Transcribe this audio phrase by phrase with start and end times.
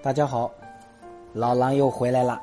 [0.00, 0.48] 大家好，
[1.32, 2.40] 老狼又回来了。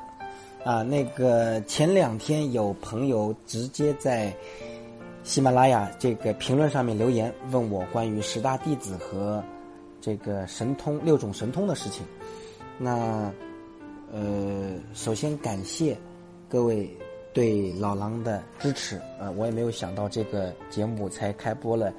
[0.62, 4.30] 啊，那个前两天有朋友直接在
[5.24, 9.42] 喜马拉雅这个评论上面留言，问我关于十大弟子和
[10.02, 12.04] 这个神通六种神通的事情。
[12.76, 13.32] 那
[14.12, 15.96] 呃，首先感谢
[16.50, 16.94] 各位
[17.32, 19.00] 对老狼的支持。
[19.18, 21.90] 呃，我也没有想到这个节目才开播了，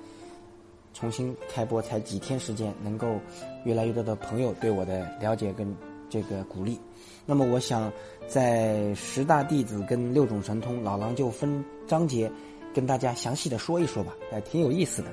[0.99, 3.19] 重新开播才几天时间，能够
[3.65, 5.75] 越来越多的朋友对我的了解跟
[6.09, 6.79] 这个鼓励。
[7.23, 7.91] 那么，我想
[8.27, 12.31] 在十大弟子跟六种神通，老狼就分章节
[12.73, 15.09] 跟大家详细的说一说吧，哎，挺有意思的。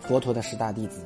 [0.00, 1.02] 佛陀的十大弟子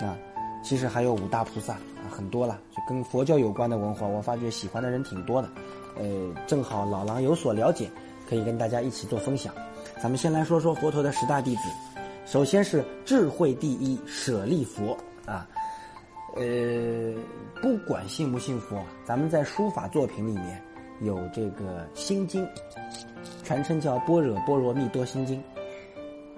[0.00, 0.16] 啊，
[0.64, 5.48] 其实还有五大菩萨啊，很多了，就跟佛教有关的文化，我发觉喜欢的人挺多的。
[5.98, 7.90] 呃，正好老狼有所了解，
[8.26, 9.52] 可以跟大家一起做分享。
[10.02, 11.62] 咱们先来说说佛陀的十大弟子，
[12.24, 15.46] 首先是智慧第一舍利佛啊。
[16.34, 17.12] 呃，
[17.60, 20.62] 不管信不信佛，咱们在书法作品里面
[21.02, 22.46] 有这个心经，
[23.42, 25.38] 全称叫《般若波罗蜜多心经》。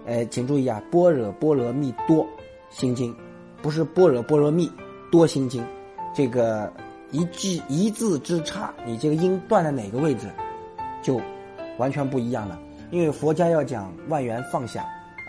[0.04, 2.26] 呃，请注意啊，《般若波罗蜜多
[2.70, 3.14] 心经》
[3.62, 4.68] 不是《般若波罗蜜
[5.12, 5.62] 多心经》，
[6.12, 6.72] 这个
[7.12, 10.26] 一句一字之差，你这个音断在哪个位置，
[11.02, 11.20] 就
[11.78, 12.60] 完全不一样了。
[12.90, 14.84] 因为佛家要讲万缘放下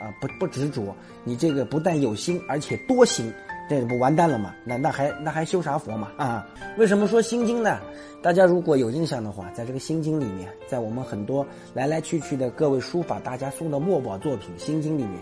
[0.06, 3.34] 啊，不不执着，你这个不但有心，而且多心。
[3.67, 4.53] 这不完蛋了吗？
[4.64, 6.11] 那那还那还修啥佛嘛？
[6.17, 7.80] 啊，为什么说心经呢？
[8.22, 15.20] 大家如果有印象的话，在这个心经里面，在我们很多来来去去的各位书法大家送的墨宝作品心经里面，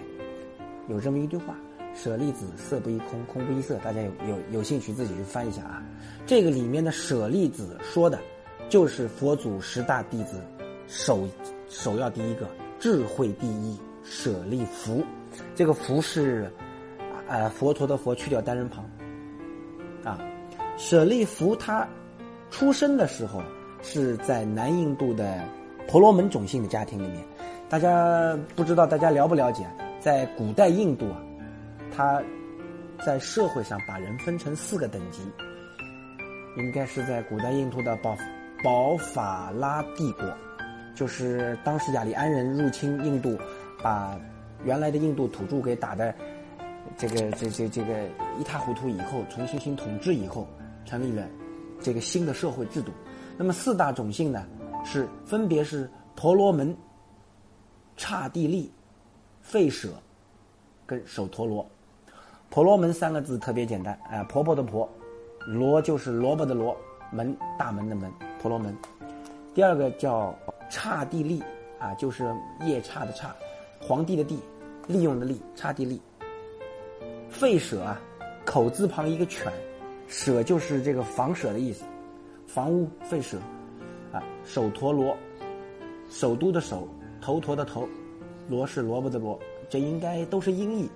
[0.90, 1.56] 有这么一句话
[1.96, 5.82] ：“舍利子，色不异空，空不异色。”大家有有有兴趣自己去翻一下啊。
[6.26, 8.20] 这个里面的舍利子说的，
[8.68, 10.42] 就是佛祖十大弟子
[10.86, 11.26] 首
[11.70, 12.46] 首要第一个
[12.78, 15.04] 智慧第一舍利弗。
[15.56, 16.52] 这个弗是。
[17.26, 18.84] 呃，佛陀的佛去掉单人旁，
[20.04, 20.20] 啊，
[20.78, 21.88] 舍利弗他
[22.52, 23.42] 出生的时候
[23.82, 25.42] 是在南印度的
[25.88, 27.26] 婆罗门种姓的家庭里面。
[27.70, 29.66] 大家不知道大家了不了解，
[30.02, 31.24] 在古代印度啊，
[31.96, 32.22] 他
[33.04, 35.22] 在社会上把人分成四个等级，
[36.58, 38.16] 应该是在古代印度的保
[38.62, 40.26] 保法拉帝国，
[40.94, 43.36] 就是当时雅利安人入侵印度，
[43.84, 44.20] 把
[44.64, 46.16] 原来的印度土著给打的。
[46.98, 48.04] 这个这这这个
[48.40, 50.46] 一塌糊涂以后，重新新统治以后，
[50.86, 51.26] 成立了
[51.82, 52.92] 这个新的社会制度。
[53.38, 54.46] 那么四大种姓呢，
[54.84, 56.76] 是分别是婆罗门、
[57.96, 58.72] 刹帝利、
[59.44, 59.94] 吠舍
[60.86, 61.66] 跟首陀罗。
[62.50, 64.88] 婆罗门三个字特别简单，哎，婆婆的婆，
[65.48, 66.78] 罗就是萝卜的罗，
[67.12, 68.12] 门大门的门，
[68.42, 68.76] 婆罗门。
[69.56, 70.38] 第二个叫
[70.70, 71.42] 刹帝利，
[71.80, 72.32] 啊，就是
[72.66, 73.34] 夜叉的叉，
[73.86, 74.40] 皇帝的帝，
[74.88, 76.00] 利用的利，差地利。
[77.30, 78.00] 吠舍啊，
[78.46, 79.52] 口字旁一个犬，
[80.08, 81.84] 舍就是这个房舍的意思，
[82.48, 83.38] 房屋吠舍，
[84.14, 85.18] 啊，首陀罗，
[86.10, 86.88] 首都的首，
[87.22, 87.86] 头陀的头，
[88.48, 89.38] 罗是萝卜的罗，
[89.70, 90.90] 这应该都是音译，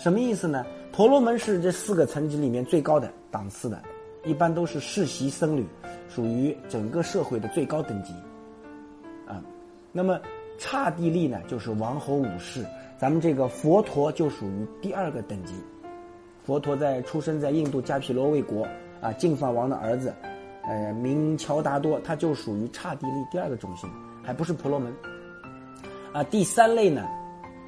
[0.00, 0.66] 什么意思呢？
[0.90, 3.80] 婆罗门是这四个层级里面最高的档次的，
[4.24, 5.64] 一般都是世袭僧侣，
[6.08, 8.12] 属于整个社会的最高等级，
[9.28, 9.40] 啊，
[9.92, 10.18] 那么
[10.58, 12.64] 刹帝利呢，就是王侯武士。
[12.98, 15.54] 咱们这个佛陀就属于第二个等级，
[16.42, 18.66] 佛陀在出生在印度迦毗罗卫国
[19.02, 20.14] 啊，净饭王的儿子，
[20.64, 23.90] 呃，名乔达多，他就属于刹帝利第二个种姓，
[24.22, 24.90] 还不是婆罗门。
[26.14, 27.06] 啊，第三类呢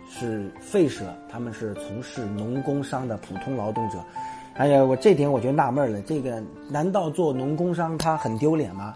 [0.09, 3.99] 是吠舍，他们是从事农工商的普通劳动者。
[4.55, 8.94] 哎呀，我这点我就纳闷了，这个难道做农工商他很丢脸吗？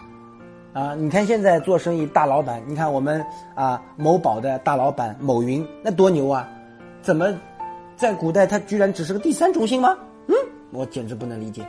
[0.73, 3.23] 啊，你看现在做生意大老板，你看我们
[3.55, 6.49] 啊某宝的大老板某云，那多牛啊！
[7.03, 7.31] 怎么
[7.95, 9.95] 在古代他居然只是个第三种姓吗？
[10.29, 10.35] 嗯，
[10.71, 11.63] 我简直不能理解。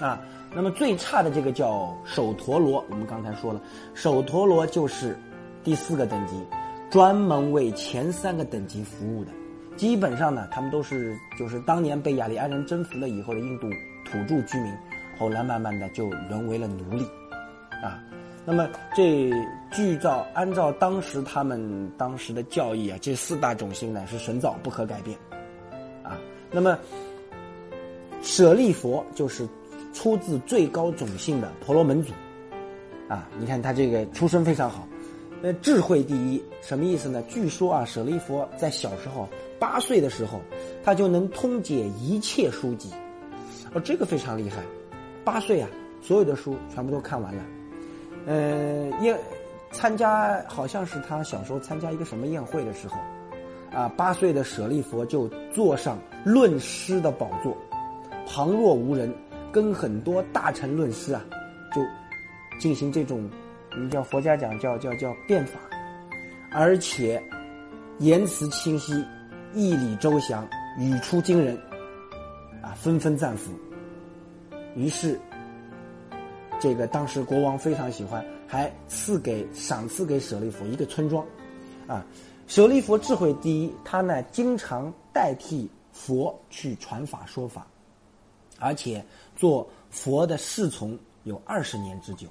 [0.00, 0.18] 啊，
[0.54, 3.60] 那么最差的这个叫首陀罗，我们刚才说了，
[3.92, 5.14] 首陀罗就是
[5.62, 6.42] 第四个等级，
[6.88, 9.30] 专门为前三个等级服务的。
[9.76, 13.68] 基本上呢，他们都是就是当年被雅利安人征服了以后的印度
[14.06, 14.72] 土著居民，
[15.18, 17.04] 后来慢慢的就沦为了奴隶，
[17.82, 18.00] 啊。
[18.50, 18.66] 那么，
[18.96, 19.30] 这
[19.70, 25.18] 据照按照当时他们当时的教义啊，这四大种姓呢是神造不可改变，
[26.02, 26.18] 啊，
[26.50, 26.78] 那么
[28.22, 29.46] 舍利佛就是
[29.92, 32.14] 出自最高种姓的婆罗门族，
[33.06, 34.88] 啊，你看他这个出身非常好，
[35.42, 37.22] 那智慧第一什么意思呢？
[37.28, 39.28] 据说啊，舍利佛在小时候
[39.58, 40.40] 八岁的时候，
[40.82, 42.94] 他就能通解一切书籍，
[43.74, 44.62] 哦，这个非常厉害，
[45.22, 45.68] 八岁啊，
[46.00, 47.44] 所有的书全部都看完了。
[48.28, 49.18] 呃，宴
[49.70, 52.98] 参加好像是他小时候参加一个什么宴会的时候，
[53.72, 57.56] 啊，八岁的舍利佛就坐上论师的宝座，
[58.26, 59.10] 旁若无人，
[59.50, 61.24] 跟很多大臣论师啊，
[61.74, 61.80] 就
[62.60, 63.30] 进行这种，
[63.72, 65.58] 我们叫佛家讲叫叫叫辩法，
[66.52, 67.22] 而且
[67.98, 69.02] 言辞清晰，
[69.54, 70.46] 义理周详，
[70.78, 71.56] 语出惊人，
[72.60, 73.52] 啊，纷纷赞服。
[74.76, 75.18] 于是，
[76.60, 81.24] 这个当时国王非常喜欢，还赐给赏赐给舍利弗一个村庄，
[81.86, 82.04] 啊，
[82.46, 87.66] 舍利弗智慧第一，他呢经常代替佛去传法说法，
[88.58, 89.04] 而且
[89.36, 92.26] 做佛的侍从有二十年之久。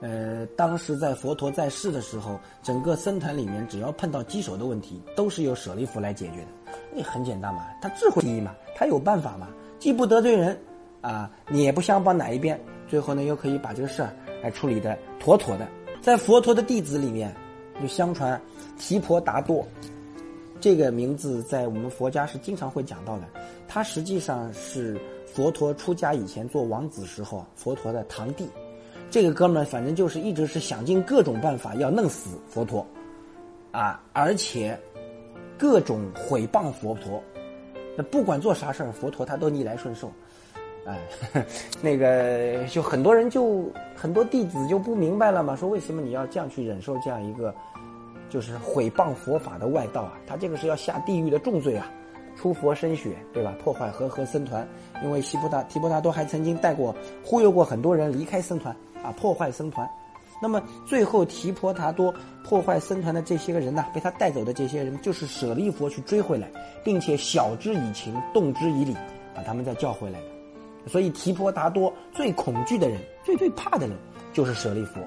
[0.00, 6.48] 呃，当时在佛陀在世的时候，整个僧团里面只要碰到棘手的问题，都是由舍利弗来解决的。
[6.92, 9.48] 那很简单嘛，他智慧第一嘛，他有办法嘛，
[9.78, 10.58] 既不得罪人。
[11.02, 12.56] 啊，你也不想帮哪一边，
[12.92, 15.66] 最后呢又可以把这个事儿来处理的妥妥的。
[16.02, 17.34] 在佛陀的弟子里面，
[17.80, 18.38] 就相传
[18.78, 19.66] 提婆达多
[20.60, 23.24] 这个名字在我们佛家是经常会讲到的。
[23.66, 28.46] 他实际上是佛陀出家以前做王子时候，佛陀的堂弟。
[29.10, 32.86] 这个哥们儿反正就是一直是想尽各种办法要弄死佛陀，
[33.70, 34.78] 啊，而且
[35.56, 37.24] 各种毁谤佛陀。
[37.96, 40.12] 那不管做啥事儿，佛陀他都逆来顺受。
[40.84, 40.98] 哎，
[41.80, 43.64] 那个就很多人就
[43.94, 47.54] 很多弟子就不明白了嘛，说为什么你要这样去忍受这样一个，
[48.28, 50.18] 就是毁谤佛法的外道啊？
[50.26, 51.88] 他这个是要下地狱的重罪啊，
[52.36, 53.54] 出佛身血，对吧？
[53.62, 54.66] 破坏和合僧团，
[55.04, 56.92] 因为西菩达提婆达多还曾经带过
[57.24, 58.74] 忽悠过很多人离开僧团
[59.04, 59.88] 啊，破坏僧团。
[60.40, 62.12] 那么最后提婆达多
[62.42, 66.50] 破坏僧团的这些个人呢，被他带走的这些人，就是舍利佛去追回来，
[66.82, 68.96] 并且晓之以情，动之以理，
[69.32, 70.18] 把他们再叫回来。
[70.86, 73.96] 所以提婆达多最恐惧的人，最最怕的人，
[74.32, 75.00] 就是舍利弗，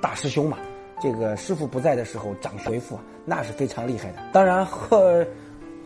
[0.00, 0.58] 大师兄嘛。
[1.02, 4.18] 这个师傅不在的时候掌回复啊，那是非常厉害的。
[4.32, 5.26] 当然，和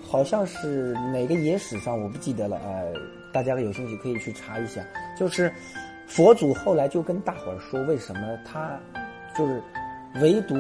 [0.06, 2.93] 好像是哪个野史上我不记得了，呃，
[3.32, 4.85] 大家有兴趣可以去查一下。
[5.19, 5.52] 就是
[6.06, 8.79] 佛祖后来就跟大伙儿说，为什么他
[9.37, 9.61] 就是
[10.20, 10.55] 唯独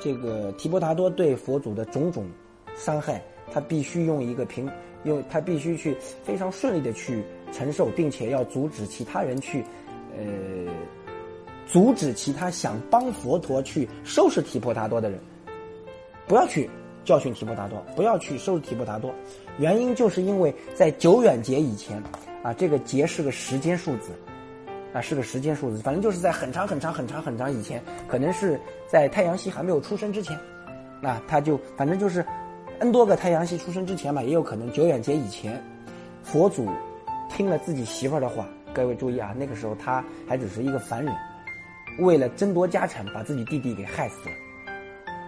[0.00, 2.26] 这个提婆达多对佛祖的种种
[2.74, 3.22] 伤害，
[3.52, 4.68] 他必须用一个平，
[5.04, 7.22] 用他必须去非常顺利的去。
[7.52, 9.64] 承受，并且要阻止其他人去，
[10.16, 10.72] 呃，
[11.66, 15.18] 阻止其他想帮佛陀去收拾提婆达多的人，
[16.26, 16.68] 不要去
[17.04, 19.14] 教训提婆达多，不要去收拾提婆达多。
[19.58, 22.02] 原因就是因为在久远劫以前，
[22.42, 24.10] 啊，这个劫是个时间数字，
[24.92, 30.38] 啊，是个时间数字，反正就是在很长很长很长很长以前，可能是在太阳系还没有出生之前，
[31.00, 32.24] 那他就反正就是
[32.78, 35.62] n 多个太阳系出生之前嘛，也有可能久远劫以前，
[36.22, 36.68] 佛祖。
[37.30, 41.14] 听了自己媳妇儿的话，各位注意啊，那个时候他还只是一个凡人，
[42.00, 44.34] 为了争夺家产，把自己弟弟给害死了，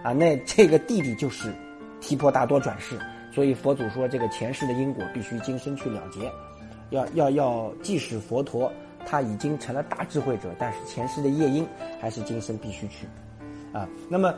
[0.03, 1.51] 啊，那这个弟弟就是
[1.99, 2.99] 提婆达多转世，
[3.31, 6.31] 所以佛祖说这个前世的因果必须今生去了结，
[6.91, 8.71] 要要要，即使佛陀
[9.05, 11.67] 他已经成了大智慧者，但是前世的业因
[11.99, 13.07] 还是今生必须去，
[13.71, 14.33] 啊，那么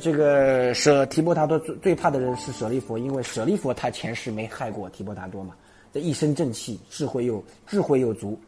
[0.00, 5.54] 这个舍提婆达多最最怕的人是舍利佛，因为舍利佛他前世没害过提婆达多嘛。
[6.00, 8.38] 一身正气，智慧又智慧又足，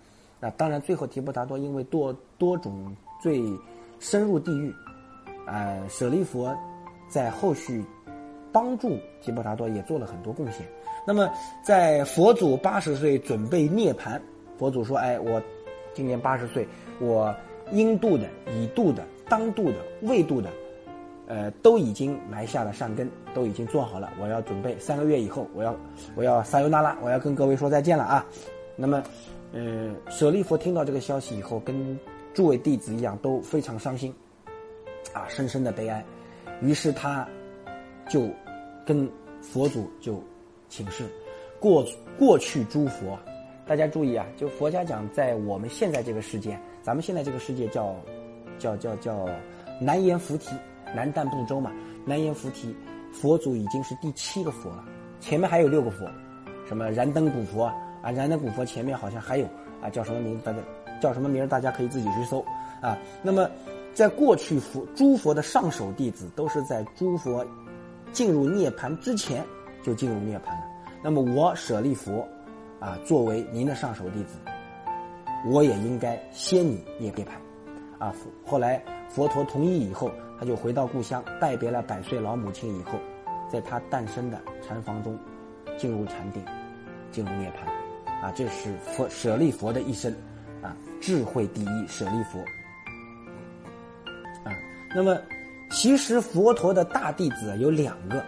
[0.41, 3.43] 那当然最后提婆达多因为多多种罪
[4.00, 4.75] 深入地狱，
[5.47, 6.56] 呃，舍利佛
[7.09, 7.85] 在后续
[8.53, 10.67] 帮助提婆达多也做了很多贡献。
[11.06, 11.31] 那么
[11.65, 14.20] 在佛祖八十岁准备涅槃，
[14.58, 15.43] 佛祖说：“哎，我
[15.94, 16.69] 今年八十岁，
[17.01, 17.34] 我
[17.72, 20.51] 应度的、已度的、当度的、未度的。”
[21.29, 24.11] 呃，都已经埋下了善根，都已经做好了。
[24.19, 25.77] 我要准备三个月以后，我要，
[26.17, 28.25] 我要撒尤那拉，我要跟各位说再见了啊。
[28.77, 29.03] 那么，
[29.53, 31.99] 呃，舍利弗听到这个消息以后，跟
[32.32, 34.11] 诸位弟子一样都非常伤心，
[35.13, 36.03] 啊，深深的悲哀。
[36.63, 37.29] 于是他，
[38.08, 38.27] 就
[38.87, 39.06] 跟
[39.43, 40.23] 佛祖就
[40.70, 41.05] 请示，
[41.61, 41.85] 过
[42.19, 43.19] 过去诸佛，
[43.67, 47.94] 大家注意啊，就佛家讲，在我们现在这个世界，咱们现在这个世界叫，
[48.58, 49.29] 叫叫叫
[49.79, 50.56] 南阎浮提。
[50.95, 51.73] 南赣部洲嘛，
[52.05, 52.75] 南阎浮提，
[53.13, 54.85] 佛祖已经是第七个佛了，
[55.21, 56.09] 前面还有六个佛，
[56.67, 57.65] 什么燃灯古佛
[58.03, 59.47] 啊，燃灯古佛前面好像还有
[59.83, 60.41] 啊，叫什么名？
[60.41, 60.59] 大家
[61.01, 61.47] 叫什么名？
[61.49, 62.45] 大家可以自己去搜
[62.81, 62.97] 啊。
[63.23, 63.49] 那么，
[63.95, 67.45] 在过去佛诸佛的上首弟子都是在诸佛
[68.13, 69.45] 进入涅盘之前
[69.83, 70.65] 就进入涅盘了。
[71.03, 72.27] 那么我舍利佛
[72.81, 74.39] 啊，作为您的上首弟子，
[75.47, 77.25] 我也应该先你涅槃
[77.98, 78.14] 啊。
[78.44, 80.10] 后来佛陀同意以后。
[80.40, 82.93] 他就回到故乡，拜别了百岁老母亲以后，
[83.50, 85.19] 在他诞生的禅房中，
[85.76, 86.40] 进入禅定，
[87.10, 90.14] 进入涅槃，啊，这是佛舍利佛的一生，
[90.62, 92.38] 啊，智慧第一舍利佛，
[94.48, 94.55] 啊，
[94.94, 95.20] 那么
[95.72, 98.24] 其实佛陀的大弟子有两个，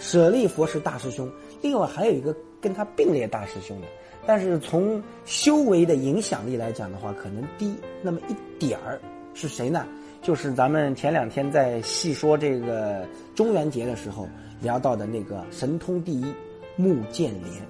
[0.00, 1.30] 舍利佛是大师兄，
[1.62, 3.86] 另外还有一个跟他并列大师兄的，
[4.26, 9.00] 但是从修为的影响力来讲的话，可能低那么一点儿，
[9.34, 9.86] 是谁呢？
[10.22, 14.28] 就是咱们前两天在细说这个中元节的时候
[14.60, 16.34] 聊到的那个神通第一
[16.76, 17.66] 穆建连，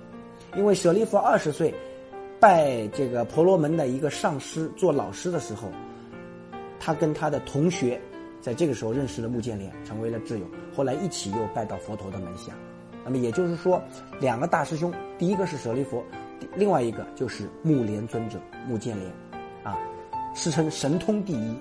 [0.56, 1.72] 因为舍利弗二十岁
[2.38, 5.68] 拜这个婆罗门的一个上师做老师的时候，
[6.78, 8.00] 他跟他的同学。
[8.42, 10.46] 在这个时候认识了穆建连，成为了挚友。
[10.74, 12.54] 后来一起又拜到佛陀的门下。
[13.04, 13.82] 那么也就是说，
[14.18, 16.02] 两个大师兄，第一个是舍利佛，
[16.56, 19.12] 另外一个就是木莲尊者木建连，
[19.62, 19.78] 啊，
[20.34, 21.54] 世称神通第一。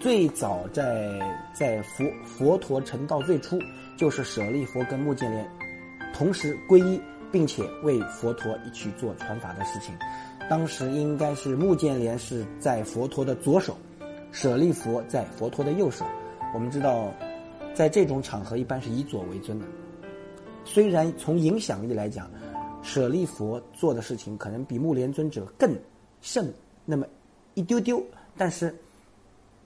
[0.00, 1.18] 最早在
[1.52, 3.58] 在佛佛陀成道最初，
[3.96, 5.48] 就是舍利佛跟木建连
[6.14, 7.00] 同时皈依，
[7.32, 9.94] 并且为佛陀一起做传法的事情。
[10.48, 13.76] 当时应该是木建连是在佛陀的左手。
[14.30, 16.04] 舍利佛在佛陀的右手，
[16.52, 17.10] 我们知道，
[17.72, 19.64] 在这种场合一般是以左为尊的。
[20.66, 22.30] 虽然从影响力来讲，
[22.82, 25.74] 舍利佛做的事情可能比木莲尊者更
[26.20, 26.50] 胜
[26.84, 27.06] 那么
[27.54, 28.02] 一丢丢，
[28.36, 28.74] 但是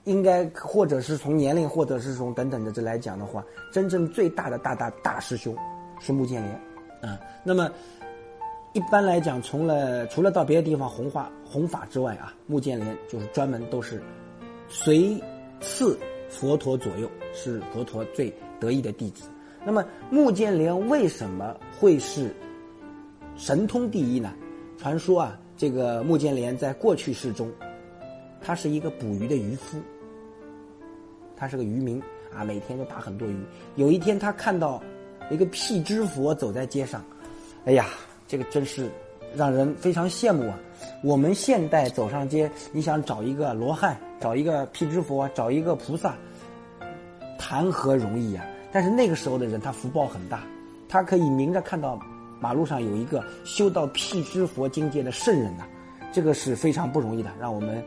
[0.03, 5.55] 应该或者是从年龄，或者是从等等的这来讲的话，真正最大的大大大师兄
[5.99, 7.19] 是穆建连啊。
[7.43, 7.71] 那么
[8.73, 14.01] 一般来讲，除了除了到别的地方弘化弘法之外啊，穆建连就是专门都是。
[14.67, 15.21] 随
[15.61, 15.97] 次
[16.29, 19.29] 佛陀左右，是佛陀最得意的弟子。
[19.63, 22.33] 那么穆建连为什么会是
[23.35, 24.33] 神通第一呢？
[24.77, 27.51] 传说啊，这个穆建连在过去世中，
[28.41, 29.79] 他是一个捕鱼的渔夫，
[31.35, 32.01] 他是个渔民
[32.35, 33.37] 啊，每天都打很多鱼。
[33.75, 34.81] 有一天，他看到
[35.29, 37.03] 一个辟支佛走在街上，
[37.65, 37.87] 哎呀，
[38.27, 38.89] 这个真是。
[39.35, 40.59] 让人非常羡慕啊！
[41.03, 46.15] 我们现代走上街，你想找一个罗汉，找一个辟支佛，找一个菩萨，
[47.39, 48.45] 谈何容易啊！
[48.71, 50.43] 但是那个时候的人，他福报很大，
[50.87, 51.99] 他可以明着看到
[52.43, 55.63] 马路上有一个修到辟支佛境界的圣人呐，
[56.11, 57.81] 这个是非常不容易的，让我们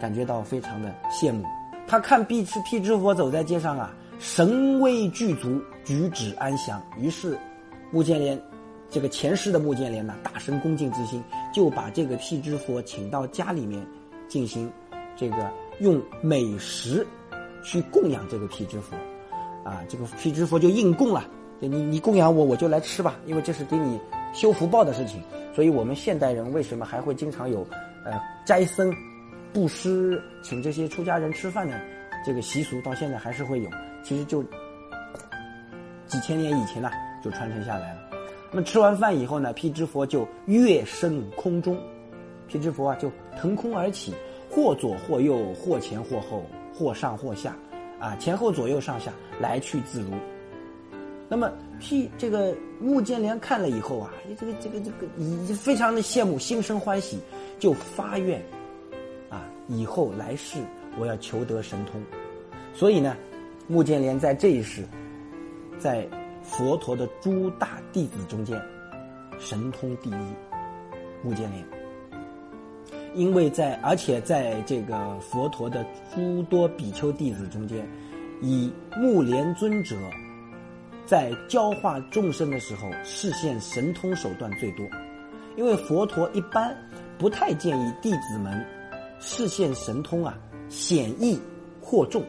[0.00, 1.44] 感觉到非常的羡慕。
[1.86, 7.38] 他看辟支辟支佛走在街上啊，神威具足，举止安详，于是
[7.92, 8.36] 穆建连。
[8.90, 13.86] 这个前世的穆建连呢，大生恭敬之心，就把这个辟支佛请到家里面，
[14.26, 14.68] 进行
[15.14, 17.06] 这个用美食
[17.62, 18.96] 去供养这个辟支佛，
[19.64, 21.24] 啊，这个辟支佛就应供了。
[21.60, 23.98] 你你供养我，我就来吃吧，因为这是给你
[24.34, 25.22] 修福报的事情。
[25.54, 27.66] 所以我们现代人为什么还会经常有
[28.04, 28.12] 呃
[28.44, 28.94] 斋僧、
[29.54, 31.80] 布施，请这些出家人吃饭呢
[32.26, 33.70] 这个习俗，到现在还是会有。
[34.04, 34.42] 其实就
[36.06, 36.90] 几千年以前呢，
[37.24, 38.00] 就传承下来了。
[38.50, 41.76] 那么吃完饭以后呢，辟支佛就跃升空中，
[42.46, 44.14] 辟支佛啊就腾空而起，
[44.50, 46.44] 或左或右，或前或后，
[46.74, 47.56] 或上或下，
[47.98, 49.10] 啊前后左右上下
[49.40, 50.10] 来去自如。
[51.28, 57.18] 那么辟这个穆建连看了以后啊，这个这个这个已非常的羡慕，心生欢喜，
[57.58, 58.40] 就发愿，
[59.28, 60.58] 啊以后来世
[60.98, 62.02] 我要求得神通。
[62.74, 63.16] 所以呢，
[63.66, 64.84] 穆建连在这一世，
[65.78, 66.06] 在。
[66.48, 68.56] 佛陀的诸大弟子中间，
[69.36, 70.14] 神通第一，
[71.20, 71.64] 穆建连。
[73.16, 77.84] 因为在而且在这个佛陀的诸多比丘弟子中间，
[78.40, 79.96] 以穆莲尊者
[81.06, 84.84] 在教化众生的时候示现神通手段最多。
[85.56, 86.76] 因为佛陀一般
[87.16, 88.62] 不太建议弟子们
[89.20, 90.36] 示现神通啊，
[90.68, 91.40] 显易
[91.82, 92.22] 惑众，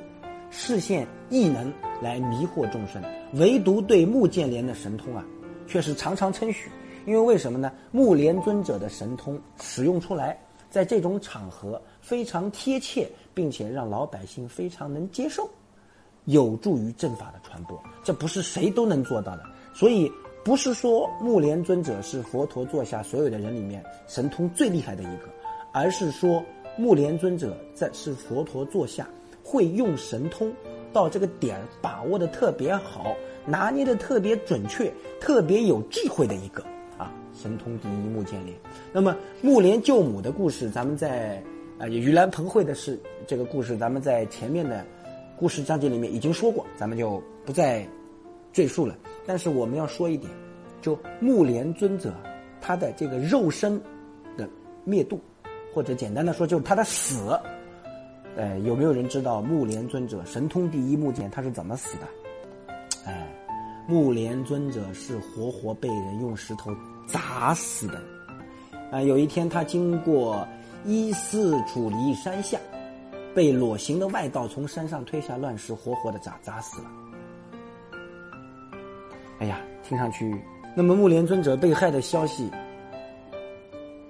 [0.50, 3.04] 示现异能来迷惑众生。
[3.34, 5.26] 唯独对穆建连的神通啊，
[5.68, 6.70] 却是常常称许。
[7.06, 7.72] 因为为什么呢？
[7.92, 10.38] 目连尊者的神通使用出来，
[10.70, 15.50] 在这种场合非常贴切，并且让老百姓非常能接受，
[16.28, 17.78] 有助于正法的传播。
[18.04, 19.44] 这不是谁都能做到的。
[19.74, 20.10] 所以，
[20.46, 25.24] 不是说木莲尊者是佛陀座下所有的人里面神通最厉害的一个，
[25.74, 26.42] 而是说
[26.78, 29.08] 木莲尊者在是佛陀座下
[29.44, 30.54] 会用神通。
[30.94, 33.14] 到这个点把握的特别好，
[33.46, 36.64] 拿捏的特别准确，特别有智慧的一个
[36.98, 38.58] 啊，神通第一木建连。
[38.92, 41.44] 那么木莲救母的故事，咱们在
[41.78, 44.84] 啊盂兰盆会的事这个故事，咱们在前面的
[45.38, 47.88] 故事章节里面已经说过，咱们就不再
[48.52, 48.98] 赘述了。
[49.24, 50.32] 但是我们要说一点，
[50.82, 52.12] 就木莲尊者
[52.60, 53.80] 他的这个肉身
[54.36, 54.50] 的
[54.84, 55.22] 灭度，
[55.72, 57.40] 或者简单的说，就是他的死。
[58.36, 62.08] 呃，有没有人知道木莲尊者神通第一木剑他是怎么死的？
[63.06, 63.28] 哎，
[63.88, 66.76] 木莲尊者是活活被人用石头
[67.06, 68.02] 砸死的。
[68.92, 70.48] 啊，有一天他经过
[70.84, 72.58] 一四楚离山下，
[73.38, 76.90] 被裸行的外道从山上推下乱石，活活的砸砸死了。
[79.38, 80.36] 哎呀，听上去，
[80.76, 82.50] 那么木莲尊者被害的消息，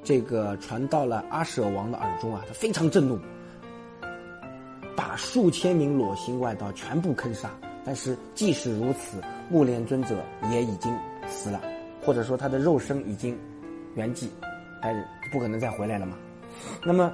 [0.01, 3.19] 这个传到了阿舍王的耳中啊，他非常震怒，
[4.95, 7.51] 把数千名裸行外道全部坑杀。
[7.83, 11.61] 但是即使如此，木莲尊者也已经死了，
[12.01, 13.37] 或者说他的肉身已经
[13.95, 14.29] 圆寂，
[14.81, 16.17] 但是不可能再回来了嘛。
[16.85, 17.11] 那么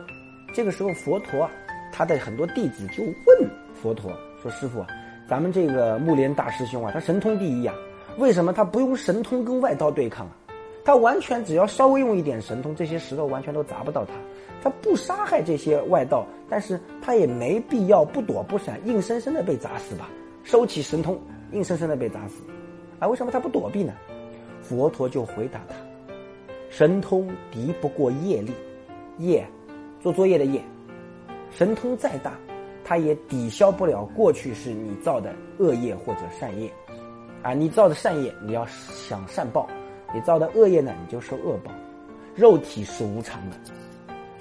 [0.54, 1.50] 这个时候，佛陀啊
[1.94, 4.88] 他的很多弟子就问佛陀说：“师傅啊，
[5.30, 7.76] 咱们这个木莲大师兄啊，他神通第一啊，
[8.18, 10.36] 为什么他不用神通跟外道对抗啊？
[10.84, 14.12] 他完全只要稍微用一点神通，这些石头完全都砸不到他。
[14.64, 20.10] 他不杀害这些外道，但是他也没必要不躲不闪，硬生生的被砸死吧？”
[20.44, 21.18] 收起神通，
[21.52, 22.42] 硬生生的被砸死，
[23.00, 23.94] 啊，为什么他不躲避呢？
[24.62, 25.76] 佛陀就回答他：
[26.70, 28.52] 神通敌不过业力，
[29.20, 29.46] 业，
[30.02, 30.62] 做作业的业，
[31.56, 32.34] 神通再大，
[32.84, 36.72] 他也抵消不了过去是你造的恶业或者善业，
[37.42, 39.68] 啊，你造的善业你要想善报，
[40.14, 41.72] 你造的恶业呢你就受恶报，
[42.36, 43.58] 肉体是无常的，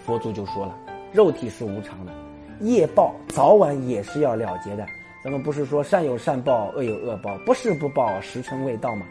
[0.05, 0.75] 佛祖就说了，
[1.13, 2.13] 肉体是无常的，
[2.61, 4.87] 业报早晚也是要了结的。
[5.23, 9.07] 咱们不是说善有善报，恶有恶报，不是不报，时辰未到吗？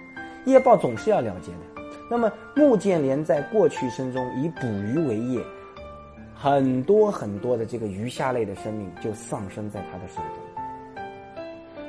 [0.46, 1.82] 业报总是要了结的。
[2.10, 5.42] 那么穆建连在过去生中以捕鱼为业，
[6.42, 11.04] 很多很多的这个鱼虾类的生命就丧生在他的手中。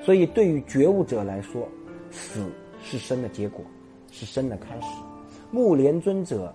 [0.04, 1.66] 所以对于觉悟者来说，
[2.11, 3.64] 死是生的结果，
[4.11, 4.88] 是生的开始。
[5.50, 6.54] 木莲尊者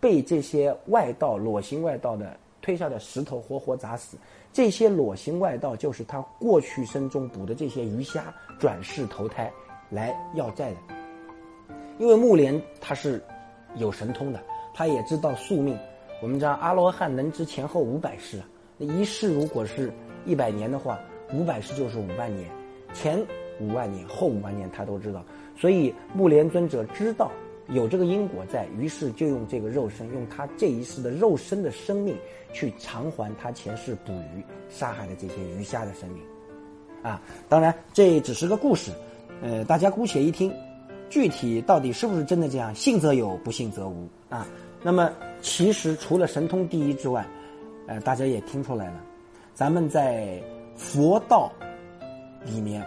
[0.00, 4.16] 被这些外道裸行外道的推下的石头活活砸死。
[4.50, 9.52] 这些裸行外道就是他过去生中捕的这些鱼虾转世投胎
[9.90, 10.78] 来要债的。
[11.98, 13.22] 因为木莲他是
[13.76, 14.42] 有神通的，
[14.72, 15.76] 他也知道宿命。
[16.22, 18.40] 我们知道阿罗汉能知前后五百世，
[18.78, 19.92] 那一世如果是
[20.24, 20.98] 一百年的话，
[21.34, 22.48] 五百世就是五万年，
[22.94, 23.20] 前
[23.60, 25.24] 五万年后五万年他都知道。
[25.56, 27.30] 所以木莲尊者知道。
[27.68, 32.14] 有这个因果在，于是就用这个肉身，用他这一世的肉身的生命，
[32.52, 36.20] 去偿还他前世捕鱼杀害的这些鱼虾的生命，
[37.02, 38.90] 啊，当然这只是个故事，
[39.40, 40.52] 呃，大家姑且一听，
[41.08, 44.46] 具体到底是不是真的这样，信则有，不信则无啊。
[44.82, 47.26] 那么其实除了神通第一之外，
[47.86, 49.00] 呃，大家也听出来了，
[49.54, 50.42] 咱们在
[50.76, 51.50] 佛道
[52.44, 52.84] 里面，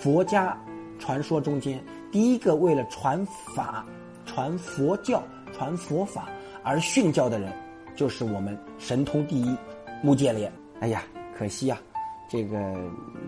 [0.00, 0.56] 佛家
[0.98, 1.82] 传说中间，
[2.12, 3.84] 第一个为了传法。
[4.26, 5.22] 传佛教、
[5.54, 6.28] 传佛法
[6.62, 7.50] 而训教的人，
[7.96, 9.56] 就是我们神通第一
[10.02, 10.52] 木建连。
[10.80, 11.02] 哎呀，
[11.34, 11.80] 可惜啊，
[12.28, 12.76] 这个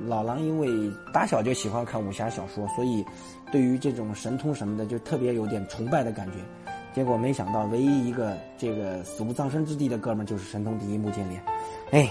[0.04, 0.68] 老狼因为
[1.10, 3.02] 打小就喜欢看武侠小说，所以
[3.50, 6.69] 对于这种神通什么的就特别有点崇拜的感觉。
[6.92, 11.42] 结果没想到，唯一一个这个死无葬身之地的哥们就是神通第一木剑连。
[11.90, 12.10] 哎，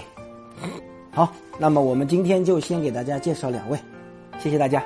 [1.10, 3.78] 好，那么我们今天就先给大家介绍两位，
[4.38, 4.82] 谢谢大家。